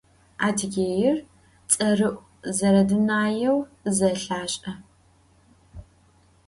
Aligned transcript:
Adıgêir 0.47 1.15
ts'erı'u, 1.69 2.15
zeredunaêu 2.57 3.57
zelhaş'e. 3.97 4.73